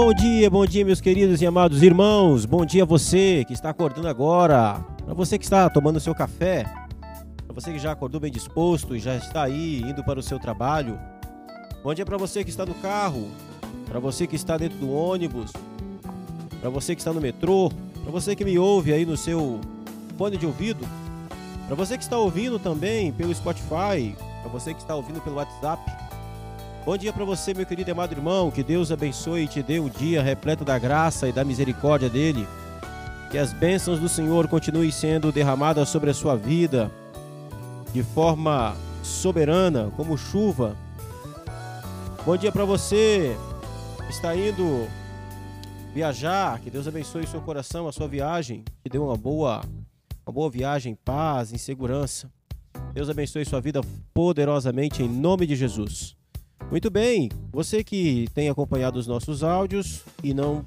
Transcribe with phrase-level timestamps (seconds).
[0.00, 2.46] Bom dia, bom dia, meus queridos e amados irmãos.
[2.46, 4.74] Bom dia a você que está acordando agora.
[5.04, 6.62] Para você que está tomando seu café.
[7.44, 10.38] Para você que já acordou bem disposto e já está aí indo para o seu
[10.38, 10.96] trabalho.
[11.82, 13.28] Bom dia para você que está no carro.
[13.88, 15.50] Para você que está dentro do ônibus.
[16.60, 17.68] Para você que está no metrô.
[18.04, 19.60] Para você que me ouve aí no seu
[20.16, 20.86] fone de ouvido.
[21.66, 24.14] Para você que está ouvindo também pelo Spotify.
[24.42, 25.97] Para você que está ouvindo pelo WhatsApp.
[26.84, 28.50] Bom dia para você, meu querido e amado irmão.
[28.50, 32.46] Que Deus abençoe e te dê um dia repleto da graça e da misericórdia dele.
[33.30, 36.90] Que as bênçãos do Senhor continuem sendo derramadas sobre a sua vida
[37.92, 40.76] de forma soberana, como chuva.
[42.24, 43.36] Bom dia para você
[44.06, 44.88] que está indo
[45.92, 46.58] viajar.
[46.60, 48.64] Que Deus abençoe seu coração, a sua viagem.
[48.82, 49.62] Que dê uma boa,
[50.26, 52.30] uma boa viagem, paz, em segurança.
[52.94, 53.80] Deus abençoe sua vida
[54.14, 56.16] poderosamente em nome de Jesus.
[56.70, 60.62] Muito bem, você que tem acompanhado os nossos áudios e não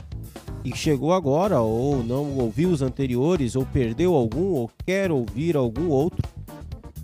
[0.64, 5.90] e chegou agora ou não ouviu os anteriores ou perdeu algum ou quer ouvir algum
[5.90, 6.28] outro,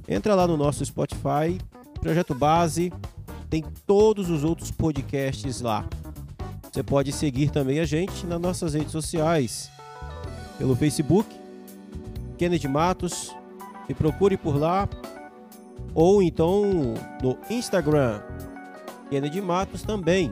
[0.08, 1.60] entra lá no nosso Spotify,
[2.02, 2.92] Projeto Base,
[3.50, 5.88] tem todos os outros podcasts lá.
[6.72, 9.70] Você pode seguir também a gente nas nossas redes sociais,
[10.58, 11.30] pelo Facebook,
[12.38, 13.36] Kennedy Matos,
[13.88, 14.88] me procure por lá,
[15.94, 16.64] ou então
[17.22, 18.22] no Instagram,
[19.10, 20.30] Kennedy Matos também.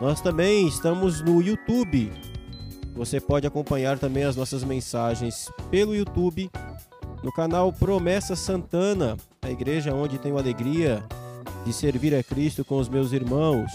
[0.00, 2.12] Nós também estamos no YouTube.
[2.94, 6.50] Você pode acompanhar também as nossas mensagens pelo YouTube,
[7.22, 11.02] no canal Promessa Santana, a igreja onde tenho alegria
[11.64, 13.70] de servir a Cristo com os meus irmãos.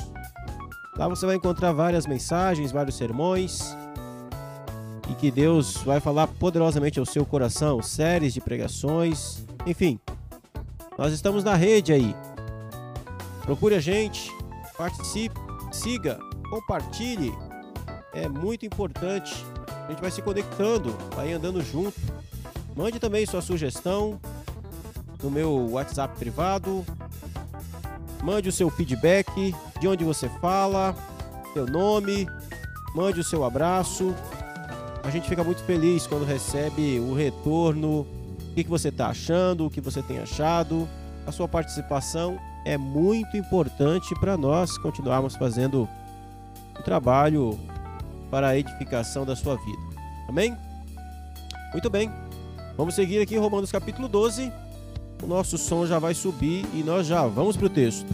[0.97, 3.75] Lá você vai encontrar várias mensagens, vários sermões
[5.09, 9.99] e que Deus vai falar poderosamente ao seu coração, séries de pregações, enfim.
[10.97, 12.15] Nós estamos na rede aí,
[13.47, 14.29] Procure a gente,
[14.77, 15.39] participe,
[15.71, 16.19] siga,
[16.49, 17.33] compartilhe.
[18.13, 19.33] É muito importante.
[19.85, 21.97] A gente vai se conectando, vai andando junto.
[22.75, 24.19] Mande também sua sugestão
[25.23, 26.85] no meu WhatsApp privado.
[28.21, 30.93] Mande o seu feedback, de onde você fala,
[31.53, 32.27] seu nome,
[32.93, 34.13] mande o seu abraço.
[35.05, 39.69] A gente fica muito feliz quando recebe o retorno, o que, você está achando, o
[39.69, 40.85] que você tem achado.
[41.25, 45.87] A sua participação é muito importante para nós continuarmos fazendo
[46.77, 47.57] um trabalho
[48.29, 49.81] para a edificação da sua vida.
[50.27, 50.55] Amém?
[51.71, 52.11] Muito bem.
[52.75, 54.51] Vamos seguir aqui Romanos capítulo 12.
[55.23, 58.13] O nosso som já vai subir e nós já vamos para o texto.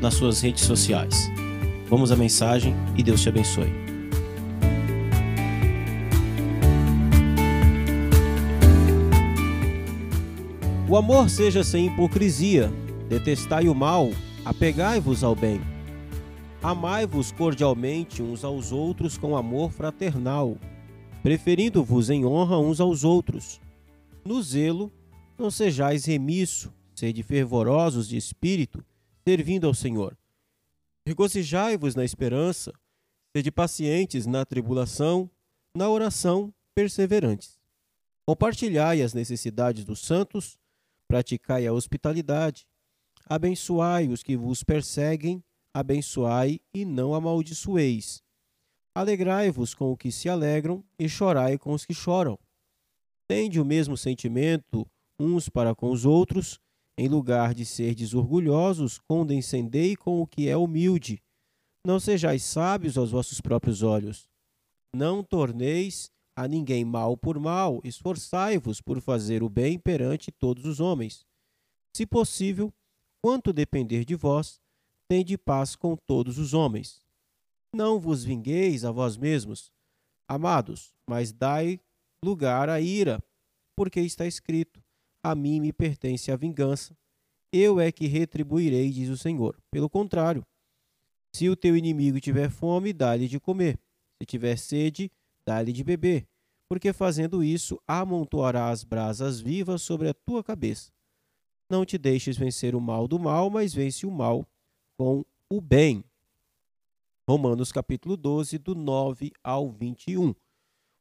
[0.00, 1.30] nas suas redes sociais.
[1.88, 3.86] Vamos à mensagem e Deus te abençoe.
[10.88, 12.72] O amor seja sem hipocrisia,
[13.08, 14.10] detestai o mal,
[14.44, 15.60] apegai-vos ao bem.
[16.62, 20.56] Amai-vos cordialmente uns aos outros com amor fraternal,
[21.22, 23.60] preferindo-vos em honra uns aos outros.
[24.24, 24.92] No zelo,
[25.38, 28.84] não sejais remisso, sede fervorosos de espírito,
[29.26, 30.16] servindo ao Senhor.
[31.04, 32.72] Regozijai-vos na esperança,
[33.34, 35.28] sede pacientes na tribulação,
[35.74, 37.58] na oração perseverantes.
[38.24, 40.56] Compartilhai as necessidades dos santos,
[41.08, 42.68] praticai a hospitalidade,
[43.28, 45.42] abençoai os que vos perseguem,
[45.74, 48.22] abençoai e não amaldiçoeis.
[48.94, 52.38] Alegrai-vos com os que se alegram e chorai com os que choram.
[53.26, 54.86] Tende o mesmo sentimento
[55.18, 56.60] uns para com os outros,
[56.98, 61.22] em lugar de serdes orgulhosos, condescendei com o que é humilde.
[61.84, 64.28] Não sejais sábios aos vossos próprios olhos.
[64.92, 70.80] Não torneis a ninguém mal por mal, esforçai-vos por fazer o bem perante todos os
[70.80, 71.26] homens.
[71.92, 72.72] Se possível,
[73.22, 74.60] quanto depender de vós,
[75.08, 77.00] tende paz com todos os homens.
[77.72, 79.72] Não vos vingueis a vós mesmos,
[80.26, 81.80] amados, mas dai
[82.22, 83.22] lugar à ira,
[83.74, 84.82] porque está escrito:
[85.30, 86.96] a mim me pertence a vingança,
[87.52, 89.56] eu é que retribuirei, diz o Senhor.
[89.70, 90.46] Pelo contrário,
[91.32, 93.78] se o teu inimigo tiver fome, dá-lhe de comer.
[94.18, 95.10] Se tiver sede,
[95.44, 96.26] dá-lhe de beber,
[96.68, 100.92] porque fazendo isso amontoará as brasas vivas sobre a tua cabeça.
[101.68, 104.46] Não te deixes vencer o mal do mal, mas vence o mal
[104.96, 106.04] com o bem.
[107.28, 110.32] Romanos capítulo 12, do 9 ao 21.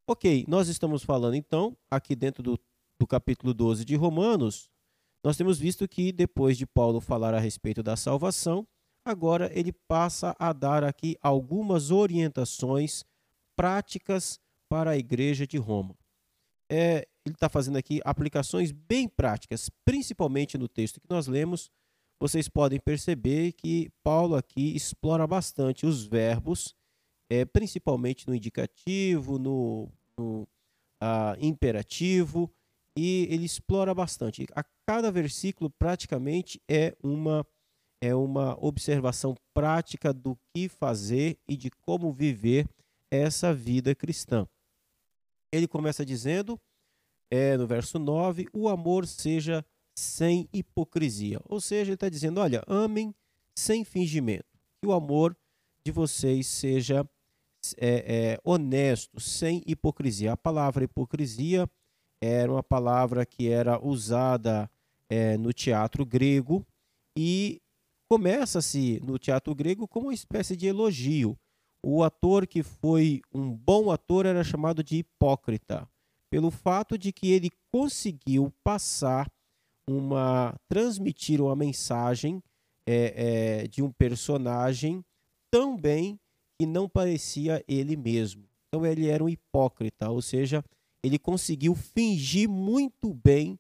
[0.08, 2.60] Ok, nós estamos falando então, aqui dentro do,
[3.00, 4.70] do capítulo 12 de Romanos,
[5.24, 8.68] nós temos visto que depois de Paulo falar a respeito da salvação,
[9.04, 13.04] agora ele passa a dar aqui algumas orientações
[13.56, 14.40] práticas
[14.70, 15.96] para a igreja de Roma.
[16.70, 21.72] É, ele está fazendo aqui aplicações bem práticas, principalmente no texto que nós lemos.
[22.20, 26.76] Vocês podem perceber que Paulo aqui explora bastante os verbos,
[27.30, 30.48] é, principalmente no indicativo, no, no
[31.02, 32.52] ah, imperativo,
[32.98, 34.46] e ele explora bastante.
[34.56, 37.46] A cada versículo praticamente é uma
[38.02, 42.68] é uma observação prática do que fazer e de como viver
[43.10, 44.48] essa vida cristã.
[45.52, 46.60] Ele começa dizendo,
[47.32, 49.66] é, no verso 9, o amor seja
[49.98, 51.40] sem hipocrisia.
[51.46, 53.16] Ou seja, ele está dizendo: olha, amem
[53.58, 54.46] sem fingimento.
[54.82, 55.36] Que o amor
[55.84, 57.08] de vocês seja
[57.78, 60.34] é, é, honesto, sem hipocrisia.
[60.34, 61.70] A palavra hipocrisia
[62.26, 64.70] era uma palavra que era usada
[65.10, 66.66] é, no teatro grego
[67.18, 67.62] e
[68.10, 71.38] começa-se no teatro grego como uma espécie de elogio.
[71.84, 75.88] O ator que foi um bom ator era chamado de hipócrita,
[76.30, 79.32] pelo fato de que ele conseguiu passar
[79.88, 82.42] uma transmitir uma mensagem
[82.88, 85.04] é, é, de um personagem
[85.52, 86.20] tão bem
[86.58, 88.48] que não parecia ele mesmo.
[88.68, 90.64] Então ele era um hipócrita, ou seja,
[91.06, 93.60] ele conseguiu fingir muito bem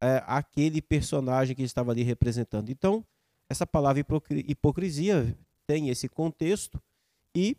[0.00, 2.70] é, aquele personagem que ele estava ali representando.
[2.70, 3.04] Então,
[3.48, 4.04] essa palavra
[4.46, 5.34] hipocrisia
[5.66, 6.80] tem esse contexto
[7.34, 7.56] e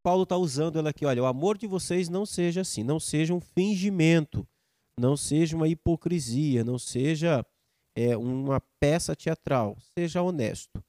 [0.00, 1.04] Paulo está usando ela aqui.
[1.04, 4.46] Olha, o amor de vocês não seja assim, não seja um fingimento,
[4.96, 7.44] não seja uma hipocrisia, não seja
[7.96, 10.82] é, uma peça teatral, seja honesto.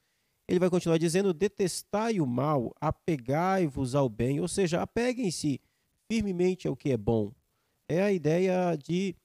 [0.48, 5.60] Ele vai continuar dizendo: detestai o mal, apegai-vos ao bem, ou seja, apeguem-se
[6.07, 7.31] firmemente ao que é bom.
[7.88, 9.16] É a ideia de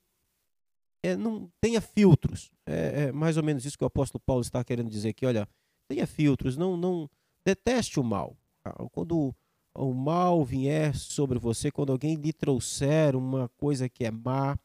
[1.03, 2.51] é, não tenha filtros.
[2.67, 5.27] É, é, mais ou menos isso que o apóstolo Paulo está querendo dizer aqui.
[5.27, 5.49] Olha,
[5.89, 7.09] tenha filtros, não, não
[7.45, 8.37] deteste o mal.
[8.65, 9.35] Ah, quando
[9.75, 14.59] o mal vier sobre você, quando alguém lhe trouxer uma coisa que é má,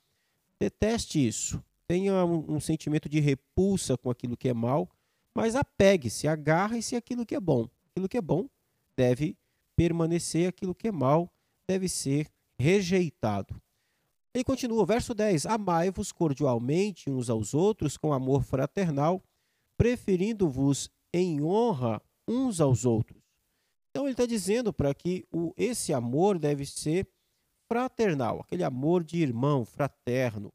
[0.60, 1.64] deteste isso.
[1.88, 4.90] Tenha um, um sentimento de repulsa com aquilo que é mal,
[5.34, 7.68] mas apegue-se, agarre-se aquilo que é bom.
[7.92, 8.50] Aquilo que é bom
[8.98, 9.38] deve
[9.76, 11.32] permanecer, aquilo que é mal
[11.68, 12.28] deve ser
[12.58, 13.60] rejeitado.
[14.34, 19.24] Ele continua, verso 10: Amai-vos cordialmente uns aos outros com amor fraternal,
[19.78, 23.22] preferindo-vos em honra uns aos outros.
[23.90, 27.08] Então ele está dizendo para que o, esse amor deve ser
[27.68, 30.52] fraternal, aquele amor de irmão, fraterno,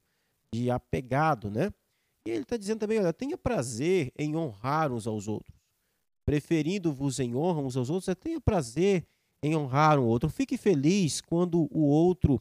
[0.52, 1.72] de apegado, né?
[2.26, 5.56] E ele está dizendo também, olha, tenha prazer em honrar uns aos outros.
[6.24, 9.06] Preferindo-vos em honra uns aos outros, tenha prazer
[9.42, 10.28] em honrar um outro.
[10.28, 12.40] Fique feliz quando o outro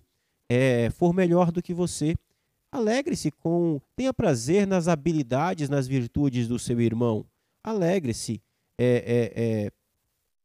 [0.49, 2.15] é, for melhor do que você.
[2.71, 7.25] Alegre-se com, tenha prazer nas habilidades, nas virtudes do seu irmão.
[7.63, 8.41] Alegre-se,
[8.77, 9.71] é, é, é,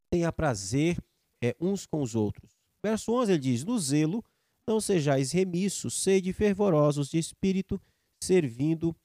[0.09, 0.97] tenha prazer
[1.41, 2.51] é, uns com os outros.
[2.83, 4.23] Verso 11 ele diz: No zelo
[4.67, 7.79] não sejais remissos, sede fervorosos de espírito,
[8.19, 8.95] servindo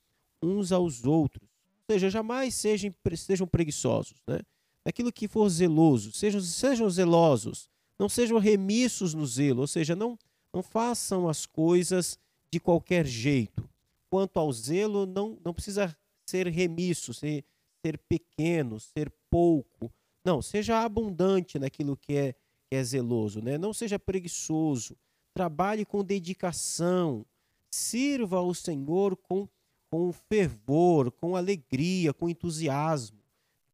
[0.43, 1.49] uns aos outros.
[1.89, 4.15] Ou seja, jamais sejam, sejam preguiçosos.
[4.27, 4.41] Né?
[4.85, 7.69] Naquilo que for zeloso, sejam, sejam zelosos,
[7.99, 10.19] não sejam remissos no zelo, ou seja, não,
[10.53, 12.19] não façam as coisas
[12.51, 13.69] de qualquer jeito.
[14.09, 15.95] Quanto ao zelo, não, não precisa
[16.27, 17.45] ser remisso, ser,
[17.85, 19.93] ser pequeno, ser pouco.
[20.25, 22.33] Não, seja abundante naquilo que é,
[22.69, 23.59] que é zeloso, né?
[23.59, 24.97] não seja preguiçoso.
[25.35, 27.25] Trabalhe com dedicação,
[27.71, 29.47] sirva ao Senhor com,
[29.91, 33.20] com fervor, com alegria, com entusiasmo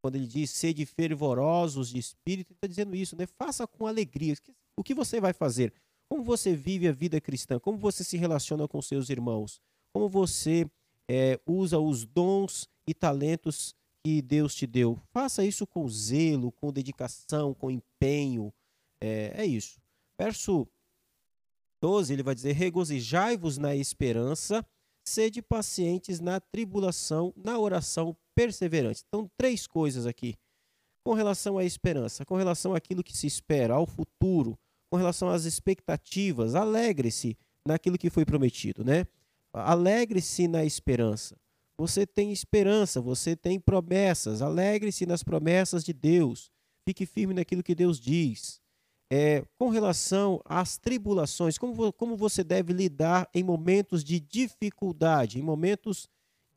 [0.07, 3.27] quando ele diz sede fervorosos de espírito, ele está dizendo isso, né?
[3.27, 4.37] Faça com alegria.
[4.77, 5.73] O que você vai fazer?
[6.09, 7.59] Como você vive a vida cristã?
[7.59, 9.61] Como você se relaciona com seus irmãos?
[9.93, 10.65] Como você
[11.09, 14.97] é, usa os dons e talentos que Deus te deu?
[15.13, 18.55] Faça isso com zelo, com dedicação, com empenho.
[19.01, 19.81] É, é isso.
[20.17, 20.69] Verso
[21.81, 24.65] 12, ele vai dizer: Regozijai-vos na esperança,
[25.07, 29.03] sede pacientes na tribulação, na oração perseverante.
[29.07, 30.35] Então, três coisas aqui.
[31.05, 34.59] Com relação à esperança, com relação àquilo que se espera, ao futuro,
[34.91, 39.07] com relação às expectativas, alegre-se naquilo que foi prometido, né?
[39.53, 41.37] Alegre-se na esperança.
[41.79, 44.43] Você tem esperança, você tem promessas.
[44.43, 46.51] Alegre-se nas promessas de Deus.
[46.89, 48.61] Fique firme naquilo que Deus diz.
[49.09, 55.43] É, com relação às tribulações, como, como você deve lidar em momentos de dificuldade, em
[55.43, 56.09] momentos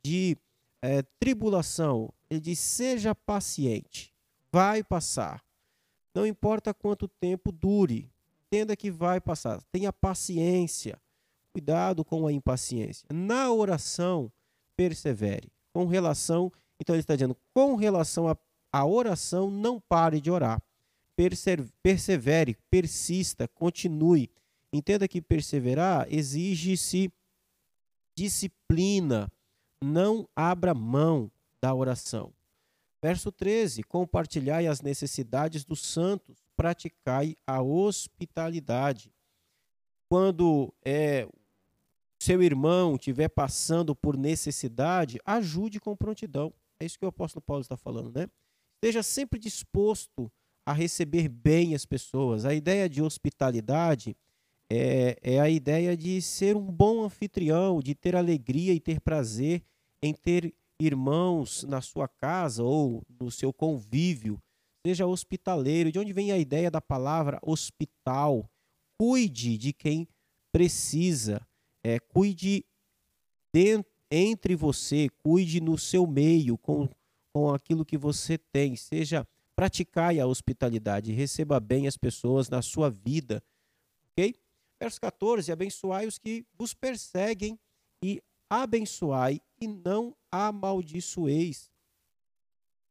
[0.03, 0.35] de
[0.81, 2.11] é, tribulação.
[2.29, 4.13] Ele diz: seja paciente,
[4.51, 5.43] vai passar.
[6.13, 8.09] Não importa quanto tempo dure,
[8.47, 9.61] entenda que vai passar.
[9.71, 10.99] Tenha paciência,
[11.53, 13.05] cuidado com a impaciência.
[13.13, 14.31] Na oração,
[14.75, 15.51] persevere.
[15.71, 18.25] Com relação, então ele está dizendo, com relação
[18.71, 20.61] à oração, não pare de orar.
[21.83, 24.31] Persevere, persista, continue.
[24.71, 27.11] Entenda que perseverar exige-se
[28.15, 29.29] disciplina.
[29.81, 31.29] Não abra mão
[31.61, 32.33] da oração.
[33.01, 39.11] Verso 13: Compartilhai as necessidades dos santos, praticai a hospitalidade.
[40.07, 41.27] Quando é,
[42.17, 46.53] seu irmão estiver passando por necessidade, ajude com prontidão.
[46.79, 48.29] É isso que o apóstolo Paulo está falando, né?
[48.75, 50.31] Esteja sempre disposto
[50.69, 52.45] a receber bem as pessoas.
[52.45, 54.15] A ideia de hospitalidade
[54.69, 59.63] é, é a ideia de ser um bom anfitrião, de ter alegria e ter prazer
[59.99, 64.39] em ter irmãos na sua casa ou no seu convívio.
[64.85, 65.91] Seja hospitaleiro.
[65.91, 68.47] De onde vem a ideia da palavra hospital?
[68.95, 70.07] Cuide de quem
[70.51, 71.41] precisa.
[71.83, 72.63] É, cuide
[73.51, 76.87] dentro, entre você, cuide no seu meio, com,
[77.33, 78.75] com aquilo que você tem.
[78.75, 79.27] Seja
[79.59, 83.43] praticai a hospitalidade, receba bem as pessoas na sua vida.
[84.05, 84.33] Ok?
[84.79, 87.59] Verso 14: Abençoai os que vos perseguem
[88.01, 91.69] e abençoai e não amaldiçoeis.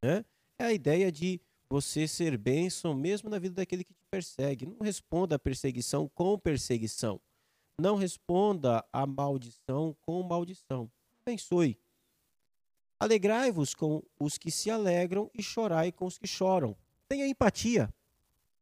[0.04, 0.22] Né?
[0.58, 4.66] É a ideia de você ser bênção mesmo na vida daquele que te persegue.
[4.66, 7.18] Não responda à perseguição com perseguição.
[7.80, 10.90] Não responda à maldição com maldição.
[11.22, 11.78] Abençoe.
[13.00, 16.76] Alegrai-vos com os que se alegram e chorai com os que choram.
[17.09, 17.88] Tenha empatia.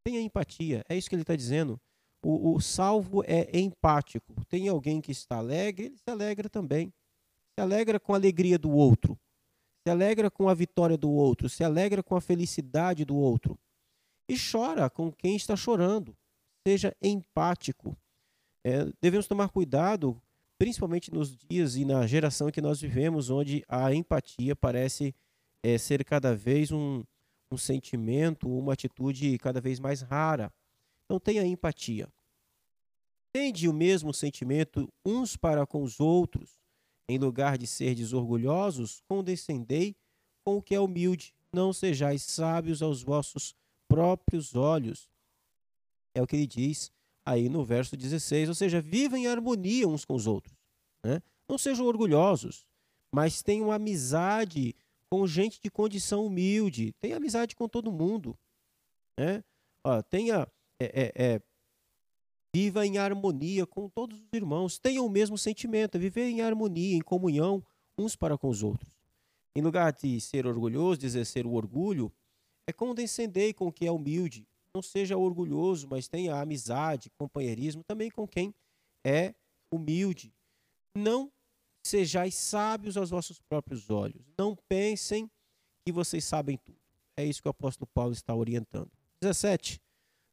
[0.05, 0.85] Tenha empatia.
[0.89, 1.81] É isso que ele está dizendo.
[2.23, 4.35] O, o salvo é empático.
[4.47, 6.93] Tem alguém que está alegre, ele se alegra também.
[7.55, 9.19] Se alegra com a alegria do outro.
[9.87, 11.49] Se alegra com a vitória do outro.
[11.49, 13.59] Se alegra com a felicidade do outro.
[14.29, 16.17] E chora com quem está chorando.
[16.67, 17.97] Seja empático.
[18.65, 20.21] É, devemos tomar cuidado,
[20.59, 25.15] principalmente nos dias e na geração que nós vivemos, onde a empatia parece
[25.63, 27.05] é, ser cada vez um,
[27.51, 30.53] um sentimento, uma atitude cada vez mais rara.
[31.05, 32.09] Então tenha empatia.
[33.33, 36.59] Tende o mesmo sentimento uns para com os outros.
[37.09, 39.95] Em lugar de ser desorgulhosos, condescendei
[40.45, 41.35] com o que é humilde.
[41.53, 43.55] Não sejais sábios aos vossos
[43.87, 45.09] próprios olhos.
[46.15, 46.91] É o que ele diz
[47.27, 48.49] aí no verso 16.
[48.49, 50.57] Ou seja, vivam em harmonia uns com os outros.
[51.05, 51.21] Né?
[51.49, 52.65] Não sejam orgulhosos,
[53.13, 54.75] mas tenham amizade
[55.11, 56.95] com gente de condição humilde.
[57.01, 58.39] Tenha amizade com todo mundo.
[59.19, 59.43] Né?
[59.85, 60.49] Ó, tenha
[60.81, 61.43] é, é, é,
[62.57, 64.79] Viva em harmonia com todos os irmãos.
[64.79, 67.63] Tenham o mesmo sentimento, viver em harmonia, em comunhão
[67.99, 68.97] uns para com os outros.
[69.55, 72.11] Em lugar de ser orgulhoso, de exercer o orgulho,
[72.67, 74.49] é condescender com quem é humilde.
[74.77, 78.55] Não seja orgulhoso, mas tenha amizade, companheirismo também com quem
[79.03, 79.35] é
[79.73, 80.35] humilde.
[80.95, 81.33] Não
[81.83, 84.23] sejais sábios aos vossos próprios olhos.
[84.37, 85.31] Não pensem
[85.83, 86.77] que vocês sabem tudo.
[87.17, 88.91] É isso que o apóstolo Paulo está orientando.
[89.23, 89.81] 17.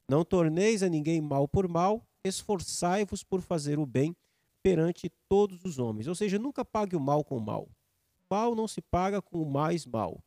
[0.10, 4.14] Não torneis a ninguém mal por mal, esforçai-vos por fazer o bem
[4.62, 6.06] perante todos os homens.
[6.06, 7.64] Ou seja, nunca pague o mal com o mal.
[7.64, 10.22] O mal não se paga com o mais mal.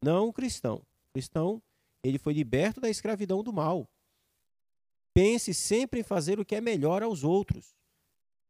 [0.00, 0.80] Não cristão.
[1.12, 1.60] Cristão,
[2.02, 3.88] ele foi liberto da escravidão do mal.
[5.12, 7.76] Pense sempre em fazer o que é melhor aos outros.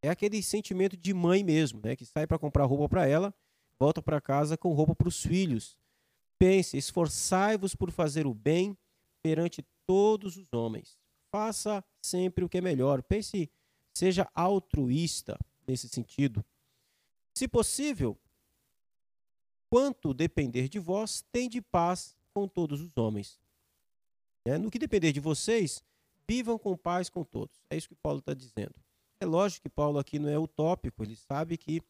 [0.03, 3.35] É aquele sentimento de mãe mesmo, né, que sai para comprar roupa para ela,
[3.79, 5.77] volta para casa com roupa para os filhos.
[6.39, 8.77] Pense, esforçai-vos por fazer o bem
[9.23, 10.99] perante todos os homens.
[11.33, 13.03] Faça sempre o que é melhor.
[13.03, 13.51] Pense,
[13.93, 16.45] seja altruísta nesse sentido.
[17.35, 18.17] Se possível,
[19.69, 23.41] quanto depender de vós, tende paz com todos os homens.
[24.45, 25.83] É, no que depender de vocês,
[26.29, 27.61] vivam com paz com todos.
[27.69, 28.75] É isso que Paulo está dizendo.
[29.21, 31.83] É lógico que Paulo aqui não é utópico, ele sabe que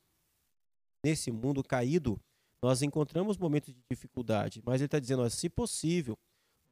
[1.05, 2.19] nesse mundo caído
[2.63, 6.19] nós encontramos momentos de dificuldade, mas ele está dizendo, ó, se possível,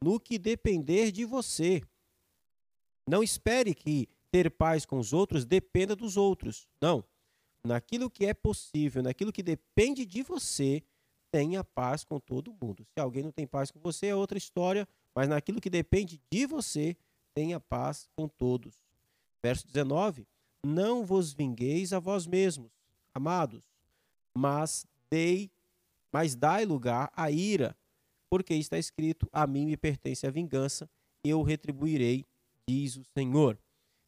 [0.03, 1.83] no que depender de você.
[3.09, 6.67] Não espere que ter paz com os outros dependa dos outros.
[6.81, 7.05] Não.
[7.63, 10.83] Naquilo que é possível, naquilo que depende de você,
[11.37, 12.87] tenha paz com todo mundo.
[12.95, 16.47] Se alguém não tem paz com você, é outra história, mas naquilo que depende de
[16.47, 16.97] você,
[17.35, 18.83] tenha paz com todos.
[19.43, 20.27] Verso 19:
[20.65, 22.71] Não vos vingueis a vós mesmos,
[23.13, 23.63] Amados,
[24.35, 25.51] mas dei,
[26.11, 27.77] mas dai lugar à ira,
[28.31, 30.89] porque está escrito: a mim me pertence a vingança,
[31.23, 32.25] eu retribuirei,
[32.67, 33.59] diz o Senhor.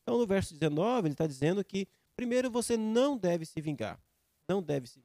[0.02, 4.00] Então, no verso 19, ele está dizendo que, primeiro, você não deve se vingar.
[4.48, 4.98] Não deve se.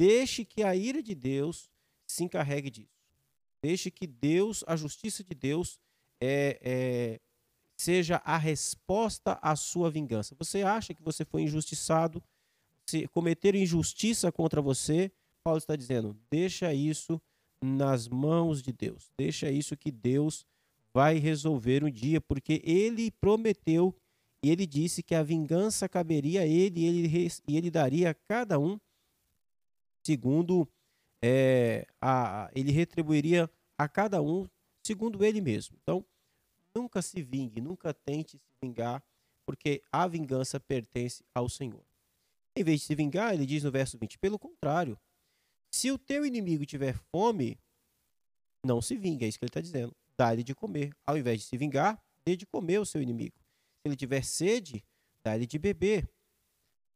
[0.00, 1.68] Deixe que a ira de Deus
[2.06, 2.98] se encarregue disso.
[3.62, 5.78] Deixe que Deus, a justiça de Deus,
[6.18, 7.20] é, é,
[7.76, 10.34] seja a resposta à sua vingança.
[10.38, 12.22] Você acha que você foi injustiçado,
[12.86, 15.12] se cometer injustiça contra você,
[15.44, 17.20] Paulo está dizendo: deixa isso
[17.62, 19.12] nas mãos de Deus.
[19.18, 20.46] Deixa isso que Deus
[20.94, 23.94] vai resolver um dia, porque ele prometeu
[24.42, 28.14] e ele disse que a vingança caberia a ele e ele, e ele daria a
[28.14, 28.80] cada um
[30.02, 30.68] segundo
[31.22, 34.46] é, a, ele retribuiria a cada um
[34.82, 35.76] segundo ele mesmo.
[35.82, 36.04] Então,
[36.74, 39.02] nunca se vingue, nunca tente se vingar,
[39.44, 41.84] porque a vingança pertence ao Senhor.
[42.56, 44.98] Em vez de se vingar, ele diz no verso 20: pelo contrário,
[45.70, 47.58] se o teu inimigo tiver fome,
[48.64, 49.94] não se vingue, é isso que ele está dizendo.
[50.16, 50.92] Dá-lhe de comer.
[51.06, 53.36] Ao invés de se vingar, dê de comer o seu inimigo.
[53.80, 54.84] Se ele tiver sede,
[55.22, 56.08] dá-lhe de beber.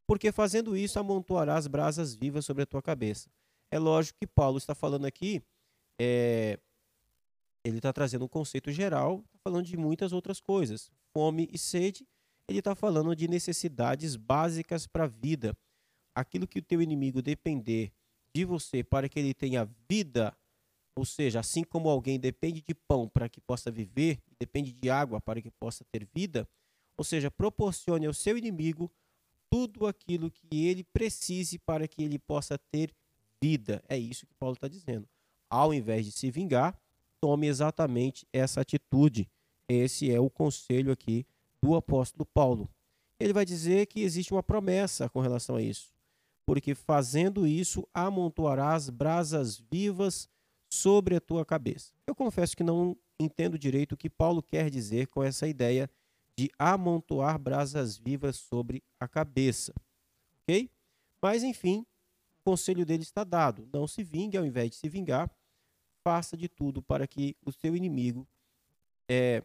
[0.07, 3.31] Porque fazendo isso, amontoarás brasas vivas sobre a tua cabeça.
[3.71, 5.43] É lógico que Paulo está falando aqui,
[5.99, 6.59] é,
[7.65, 10.91] ele está trazendo um conceito geral, está falando de muitas outras coisas.
[11.13, 12.07] Fome e sede,
[12.49, 15.57] ele está falando de necessidades básicas para a vida.
[16.15, 17.93] Aquilo que o teu inimigo depender
[18.35, 20.37] de você para que ele tenha vida,
[20.95, 25.21] ou seja, assim como alguém depende de pão para que possa viver, depende de água
[25.21, 26.49] para que possa ter vida,
[26.97, 28.91] ou seja, proporcione ao seu inimigo
[29.55, 32.93] tudo aquilo que ele precise para que ele possa ter
[33.41, 33.85] vida.
[33.89, 35.09] É isso que Paulo está dizendo.
[35.49, 36.77] Ao invés de se vingar,
[37.21, 39.31] tome exatamente essa atitude.
[39.69, 41.25] Esse é o conselho aqui
[41.63, 42.69] do apóstolo Paulo.
[43.21, 45.95] Ele vai dizer que existe uma promessa com relação a isso.
[46.45, 50.29] Porque fazendo isso, amontoarás brasas vivas
[50.69, 51.93] sobre a tua cabeça.
[52.09, 55.89] Eu confesso que não entendo direito o que Paulo quer dizer com essa ideia
[56.37, 59.73] de amontoar brasas vivas sobre a cabeça.
[60.43, 60.71] Ok?
[61.23, 61.87] Mas, enfim,
[62.41, 63.69] o conselho dele está dado.
[63.73, 65.31] Não se vingue, ao invés de se vingar,
[66.03, 68.27] faça de tudo para que o seu inimigo
[69.09, 69.43] é,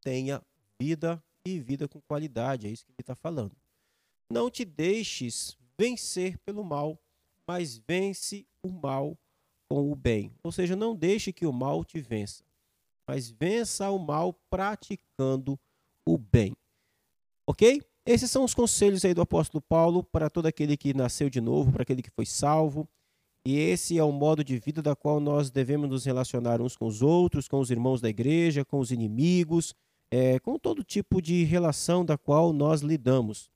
[0.00, 0.42] tenha
[0.78, 2.66] vida e vida com qualidade.
[2.66, 3.56] É isso que ele está falando.
[4.30, 6.98] Não te deixes vencer pelo mal,
[7.46, 9.18] mas vence o mal
[9.68, 10.32] com o bem.
[10.42, 12.44] Ou seja, não deixe que o mal te vença,
[13.06, 15.58] mas vença o mal praticando
[16.06, 16.54] o bem.
[17.46, 17.82] Ok?
[18.06, 21.72] Esses são os conselhos aí do apóstolo Paulo para todo aquele que nasceu de novo,
[21.72, 22.86] para aquele que foi salvo.
[23.46, 26.86] E esse é o modo de vida da qual nós devemos nos relacionar uns com
[26.86, 29.74] os outros, com os irmãos da igreja, com os inimigos,
[30.10, 33.50] é, com todo tipo de relação da qual nós lidamos.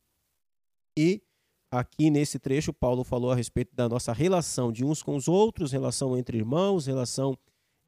[0.96, 1.22] E
[1.70, 5.72] aqui nesse trecho, Paulo falou a respeito da nossa relação de uns com os outros,
[5.72, 7.36] relação entre irmãos, relação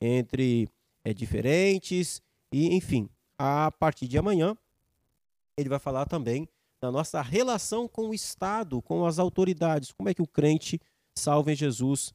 [0.00, 0.68] entre
[1.04, 3.08] é, diferentes, e enfim,
[3.42, 4.54] a partir de amanhã,
[5.56, 6.46] ele vai falar também
[6.78, 9.92] da nossa relação com o Estado, com as autoridades.
[9.92, 10.78] Como é que o crente,
[11.14, 12.12] salvo em Jesus,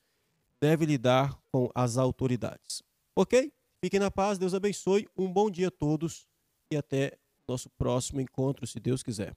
[0.61, 2.83] deve lidar com as autoridades.
[3.15, 3.51] Ok?
[3.83, 5.07] Fiquem na paz, Deus abençoe.
[5.17, 6.27] Um bom dia a todos
[6.71, 9.35] e até nosso próximo encontro, se Deus quiser.